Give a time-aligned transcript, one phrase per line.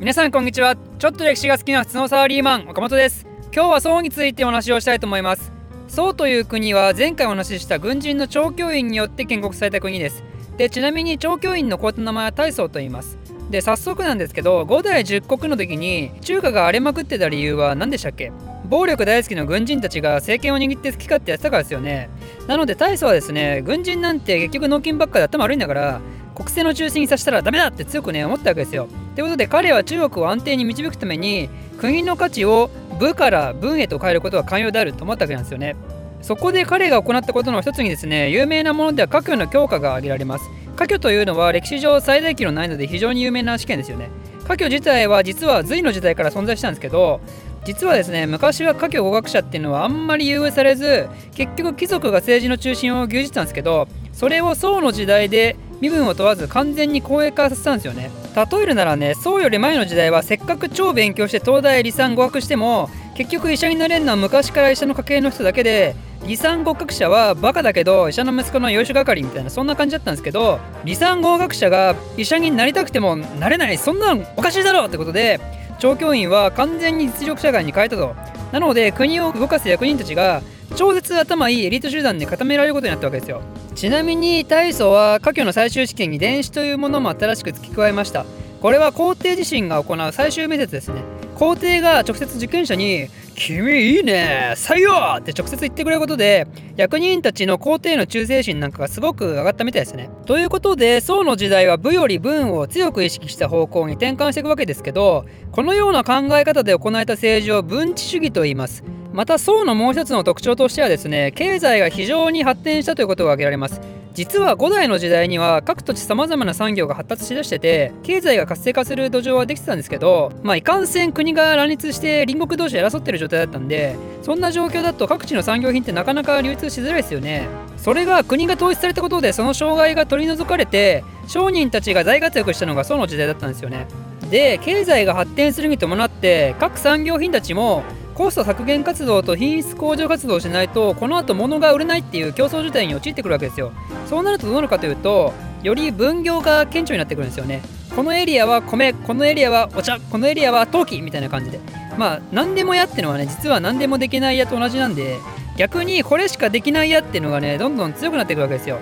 [0.00, 0.74] 皆さんこんにちは。
[0.98, 3.26] ちょっと歴史が好きな普通のサラリーマン岡本です。
[3.54, 5.52] 今日は宋についてお話をしたいと思います。
[5.86, 10.24] 宋という国は前回お話しした軍人の長教員によって建国された国です。
[10.56, 13.18] でちなみに長教員の皇帝の名前は大宋と言います。
[13.50, 18.32] で早速なんですけど5代10国の時に中華が荒れまくってた理由は何でしたっけ？
[18.68, 22.10] 暴力大好きの軍人たちが政権を握って好き勝手やってたからですよね。
[22.48, 26.00] なので大宋はですね軍人なんて結局納金ばっかで頭悪いんだから
[26.34, 28.88] 国政の中心にさせたらダメだって強くね思ったわけですよ。
[29.14, 35.76] ということで彼は中国を安定に導くために国の価値を部から文へと変えることが寛容であると思ったわけなんですよね。
[36.22, 40.44] そこで彼が行ったことの一つにですね有名なものでは科挙の強化が挙げられます。
[40.76, 44.10] 科挙というのは歴史上最大級の難易度で非常に有名な試験ですよね。
[44.44, 47.20] 科挙自体は実は隋の時代から存在したんですけど
[47.64, 58.10] 実はですね昔は科挙語学者っていうのはあんまり優遇されず結局貴族が政治の中心を牛耳ってたんですけどそれを宋の時代で身分を問わず完全に公営化させたんですよね。
[58.34, 65.94] 例えるならね宋より前の時代はせっかく超勉強して東大理産語学しても結局医者になれるのは昔から医者の家系の人だけで
[66.26, 75.38] 理産合格者はバカだけど医者の息子の養子係みたいなそんな感じだったんですけど理産合格者が医者になりたくてもなれないそんなのおかしいだろうってことで
[75.78, 78.16] 調教員は完全に実力社会に変えたと。
[78.52, 80.40] なので国を動かす役人たちが
[80.76, 83.42] 超絶頭いいエリート集団で固められることになったわけですよ。
[83.74, 88.24] ちなみに大祖は科挙の最終試験に電子というものも新しく付け加えました
[88.60, 91.02] これは皇帝自身が行う最終面接ですね
[91.34, 100.08] 皇帝が直接受験者に「君いいね採用!」って直接言ってくれることで役人たちの皇帝の忠誠心なんかがすごく上がったみたいですね。
[100.26, 108.84] ということで宋の時代は武より文を強く意識した方向に転換していくわけですけどこのような考え方で行えた政治を文治主義と言います。
[109.14, 113.80] また宋のもう一つの特徴としてはですね経済が非常に発展したということが挙げられます。
[114.12, 127.48] 実は古代の時代には各土地さまざまな産業が発達しだしてて経済が活性化する土壌はできてたんですけどまあいかんせん国が乱立して隣国同士で争ってる状態だったんでそんな状況だと各地の産業品ってなかなか流通しづらいですよね。
[127.76, 133.86] それが国が統一されたことでその障害が取り除かれて商人たちが大活躍したのが宋の時代だったんですよね。
[134.30, 137.82] で経済が発展するに伴って各産業品たちも
[138.14, 143.72] コスト削減活動と品質向上活動をしないとこの後物が売れないっていう競争事態に陥ってくるわけですよ。
[144.08, 145.32] そうなるとどうなるかというと
[145.62, 147.62] より分業が顕著になってくるんですよね。
[147.96, 151.58] このエリアは米このエリアはお茶このエリアは陶器みたいな感じで。
[151.98, 155.18] まあ何でもやってのはね実は何でもできないやと同じなんで
[155.56, 158.78] 逆にこれしかできないやっていうのがねどんどん強くなっていくわけですよ。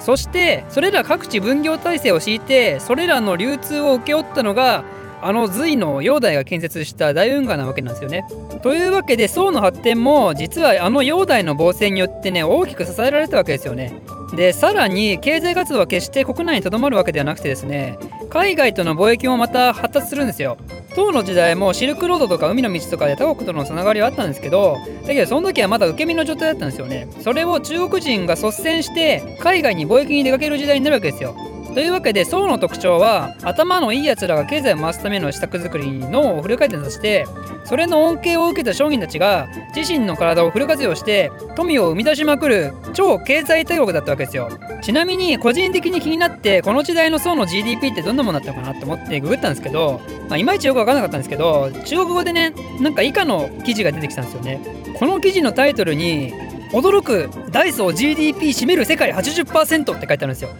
[0.00, 4.84] そしてそれら各地分業体制を敷いてそれらの流通を請け負ったのが
[5.26, 8.26] あの隋の煬帝が建設した大運河なわけなんですよね。
[8.62, 14.02] というわけで宋の発展も実はあの煬帝の防戦によってね大きく支えられたわけですよね。
[14.36, 17.98] でさらに経済活動は決して国内にとどまるわけではなくてですね
[18.28, 20.58] 海外との貿易もまた発達するんですよ。
[20.94, 27.08] 唐の時代もシルクロードとか海の道とかで他国とのつながりはあったんですけどだけどその時はまだ受け身の状態だったんですよね。
[27.20, 31.34] それを中国人が率先して海外に貿易に出かける時代になるわけですよ。
[31.74, 37.26] というわけで宋の特徴は頭のいいやつらが経済を回すための施策作りに脳をフル回転させて
[37.64, 44.48] それの恩恵を受けた商人たちが自身の体をフル活用して富を生み出しまくる超経済大国だったわけですよ。
[44.82, 54.60] ちなみに個人的に気になってこの時代の宋の GDP ってどんなものだったのかなと思ってググったんですけど、まあ、いまいちよく分からなかったんですけど中国語でねなんか以下の記事が出てきたんですよね。
[54.98, 56.32] この記事のタイトルに
[56.72, 60.50] 驚くダイソー GDP 占める世界80%って書いてあるんですよ。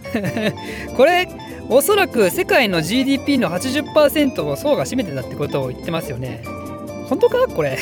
[0.95, 1.27] これ
[1.69, 6.43] おそらく世界の GDP の80%を層が占めてたってことを言ってますよね。
[7.09, 7.47] 本当か？
[7.47, 7.77] これ。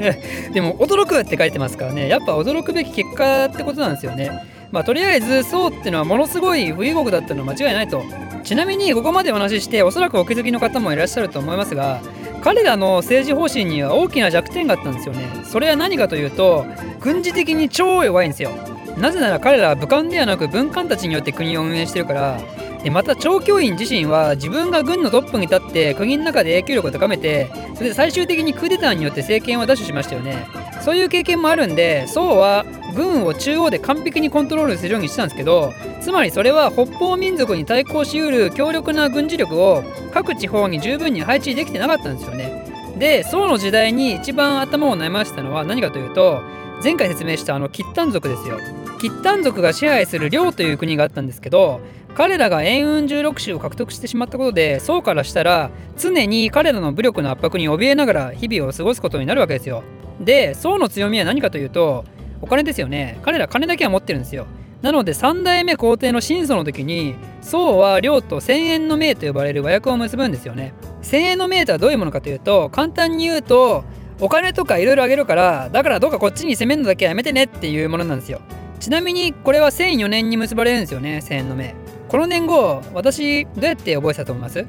[0.52, 2.08] でも驚くって書いてますからね。
[2.08, 4.30] やっぱ驚くべき結果ってことなんですよね。
[4.72, 8.02] まあとりあえず宋ってのはものすごい富裕国だったのは間違いないと。
[8.42, 12.00] ちなみにここまでお話ししておそらくお気づきの方もいらっしゃると思いますが
[12.46, 15.42] 彼らの政治方針には大きな弱点があったんですよね。
[15.42, 16.64] それは何かというと
[17.00, 18.52] 軍事的に超弱いんですよ。
[18.98, 22.40] なぜなら彼らは武漢ではなく文官たちによって国を運営してるから
[22.82, 30.46] でまた長教員自身は自分が軍のトップに立って国の中で影響力を高めてそれで最終的にクーデターによって政権を奪取しましたよね
[30.82, 39.82] そういう経験もあるんで宋は軍を中央で完璧にコントロールするようにしてたんですけどつまりそれは北方民族に対抗しうる強力な軍事力を
[40.14, 42.64] 各地方に十分に配置できてなかったんですよね。
[42.96, 46.40] で宋の時代に一番頭を悩ませたのは何かというと
[46.82, 48.58] 前回説明したあの契丹族ですよ。
[48.98, 51.80] 契丹族が支配する遼という国があったんですけど
[52.16, 59.82] 彼らが円雲16州を獲得してしまったことで宋からしたら常に彼らの武力の圧迫に怯えながら日々を過ごすことになるわけですよ。
[60.18, 62.06] で宋の強みは何かというと
[62.40, 63.18] お金ですよね。
[63.22, 64.46] 彼ら金だけは持ってるんですよ。
[64.80, 70.72] なので3代目皇帝の秦祖の時に宋は領と千円の命と呼ばれる和訳を結ぶんですよね。
[71.02, 73.84] 1000円の命とはどういうものかというと簡単に言うと
[74.20, 78.40] お金とかいろいろあげるからだからどうかこっちに攻めるのだけはやめてねっていうものなんですよ。
[78.78, 81.74] ちなみにこれは1004年に結ばれるんですよね1000円の命
[82.08, 84.64] この年後私どうやって覚えたと思います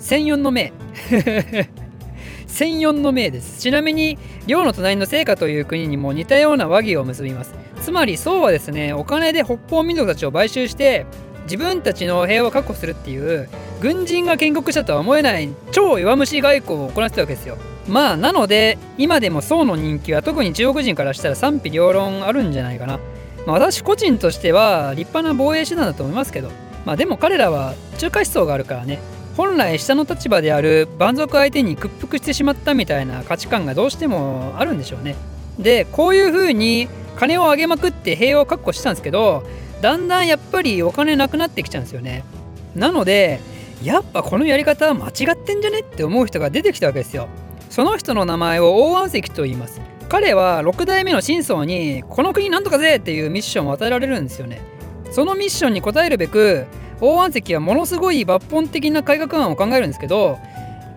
[0.00, 0.72] ？1004の命
[2.48, 3.60] 1004 の命です。
[3.60, 7.54] ちなみに領の隣の聖火という国にも似たような和議を結びます。
[7.80, 11.06] つまり宋はですねお金で北方民族たちを買収して
[11.44, 13.48] 自分たちの平和を確保するっていう
[13.80, 17.56] 軍人が建国したとは思えない超弱虫外交を行ってたわけですよ。
[17.88, 23.00] まあなので今でも宋の人気は特に中国人からしたら賛否両論あるんじゃないかな、
[23.46, 26.50] まあ、私個人としては立派な防衛手段だと思いますけど
[26.84, 28.98] まあでも彼らは中華思想があるからね。
[29.36, 35.16] 本来下の立場である蛮族相手に屈服してしまったみたいな価値観がどうしてもあるんでしょうね。
[35.58, 39.42] でこういうふうに金を上げまくって平和を確保したんですけど
[39.80, 42.24] だんだんやっぱりお金なくなってきちゃうんですよね。
[42.74, 43.40] なので
[43.82, 47.28] やっぱこのやり方は間違ってんじゃねって思う人が出てきたわけですよ。
[47.70, 49.80] その人の名前を王安石と言います。
[50.12, 54.60] 彼は6代目の真相にこの国なんとかぜっていうミッションを与えられるんですよね。
[55.10, 56.66] そのミッションに応えるべく
[57.00, 60.38] 王安石はものすごい抜本的な改革案を考えるんですけど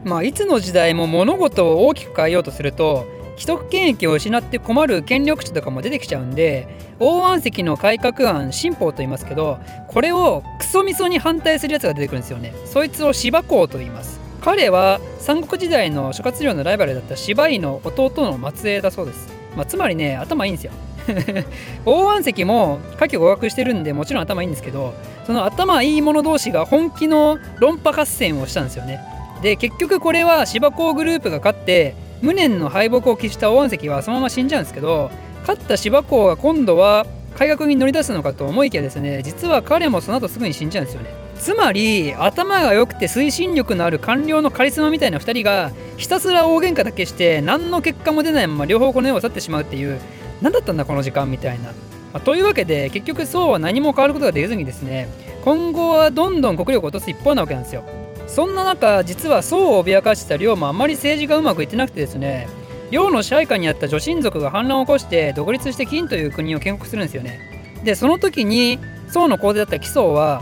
[0.03, 3.05] まあいつの時代も物事を大きく変えようとすると
[3.37, 6.67] 既得権益を失って困る権力者とかも出てきちゃうんで
[6.99, 12.53] 王安石の改革案新法と言いますけどこれをクソみそに反対するやつが出てくるんですよね。
[12.65, 14.24] そいつを芝公と言います。
[14.45, 20.71] 彼は三国時代の諸葛亮のライバルだった芝居の弟の末裔だそうです、まあ、つまりね頭いいんですよ。
[21.85, 24.93] 王安石も下記語学してるんでもちろん頭いいんですけど
[25.25, 29.01] その頭いい者同士が本気の論破合戦をしたんですよね。
[29.41, 35.09] で結局これは芝公グループが勝って無念の敗北を喫した王安石はそのまま死んじゃうんですけど
[35.41, 41.24] 勝った芝公が今度は改革に乗り出すのかと思いきやですね実は彼もその後すぐに死んじゃうんですよね。
[41.45, 50.01] つまり頭が良くて推進力のある官僚のカリスマみたいな2人がひたすら大喧嘩だけして何の結果も出ないまま両方この世を去ってしまうっていう
[50.41, 51.73] 何だったんだこの時間みたいな、ま
[52.13, 55.07] あ、というわけで結局そうは何も変わることができずにですね
[55.43, 57.83] 今後はどんどん国力を落とす一方なわけなんですよ。
[58.25, 62.47] そんな中実は宋を脅かしてた領もあんまり政治がうまくいってなくてですね
[62.89, 67.39] 領の支配下にあった女神族が反乱を起こして独立して金という国を建国するんですよね。
[67.83, 70.41] でその時に宋の皇帝だった紀宗は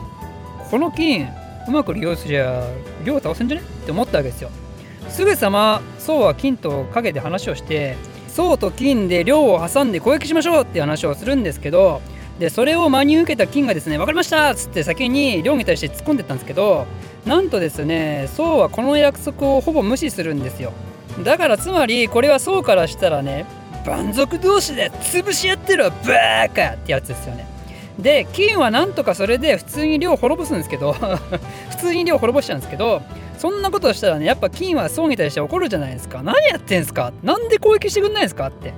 [0.74, 1.32] この金
[1.68, 2.68] うまく利用すりゃ
[3.06, 3.64] 領を倒せんじゃね？
[3.64, 4.50] って思ったわけですよ。
[5.08, 7.96] すぐさま宋は金と陰で話をして
[8.28, 12.02] 宋と金で領を挟んで攻撃しましょうって話をするんですけど
[12.40, 16.88] でそれを真に受けた金がですね分かりましたっつって先に領に対して突っ込んでったんですけど
[17.28, 20.74] なんとですね宋はこの約束をほぼ無視するんですよ。
[21.24, 23.46] だからつまりこれは宋からしたらね
[23.86, 27.53] 蛮族同士で潰し合ってるわバーカってやつですよね。
[28.00, 30.94] で金はなんとかそれで普通に領を滅ぼすんですけど
[31.72, 33.02] 普通に領を滅ぼしちゃうんですけど
[33.38, 36.22] そんなことしたらねやっぱ金は宋に対して怒るじゃないですか。
[36.24, 37.12] 何やってんすか？
[37.24, 38.74] なんで攻撃してくんないですかって。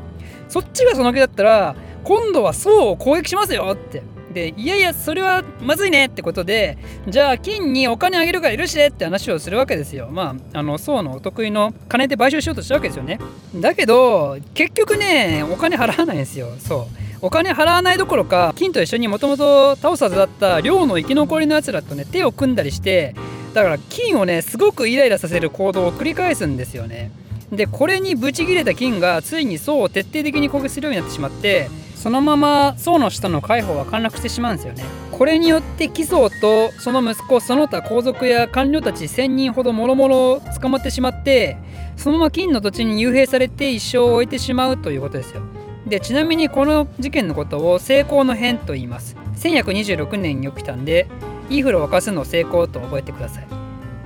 [0.50, 4.02] そっちがその気だったら今度は宋を攻撃しますよって。
[4.34, 6.78] でいやいやそれはまずいねってことで
[7.08, 10.10] じゃあ金にお金あげるから許してって話をするわけですよ。
[10.12, 13.18] まああの宋のお得意の金で買収しようとしたわけですよね。
[13.56, 16.48] だけど結局ねお金払わないんですよ。
[16.60, 17.05] そう。
[17.25, 23.16] お金払わないどころか金と一緒にもともと倒すはずだった寮の生き残りのやつらとね手を組んだりして
[23.56, 27.10] だから金をねすごくイライラさせる行動を繰り返すんですよね。
[27.51, 34.83] でこれにブチギレた金がついに宋を徹底的に攻撃するようになってしまってそのまま宋の下の海保は陥落してしまうんですよね。
[35.11, 41.57] これによって紀宗とその息子その他皇族や官僚たち1000人ほどもろもろ捕まってしまって
[41.97, 45.42] そのまま金の土地に幽閉されて一生を終えてしまうということですよ。
[45.87, 49.15] でちなみにこの事件のことを成功の変と言います。
[49.37, 51.07] 1126年に起きたんで
[51.49, 53.47] イーフルを沸かすの成功と覚えてください。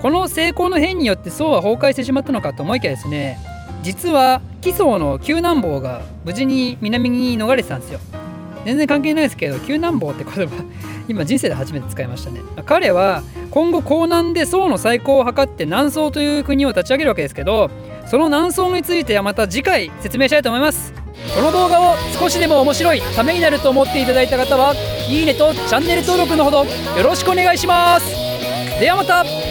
[0.02, 3.38] この成功の変によって宋は崩壊してしまったのかと思いきやですね
[3.84, 8.00] 実は紀宗の救難坊が無事に南に逃れてたんですよ。
[8.66, 10.64] 全然関係ないですけど救難坊って言葉
[11.08, 12.42] 今人生で初めて使いましたね。
[12.66, 17.72] 彼は今後江南で宋の再興を図って南宋という国を立ち上げるわけですけど
[18.06, 20.99] その南宋についてはまた次回説明したいと思います。
[21.36, 24.74] この動画を少しでも面白いためになると思っていただいた方は
[25.08, 28.08] いいねとチャンネル登録のほどよろしくお願いします。
[28.80, 29.49] ではまた。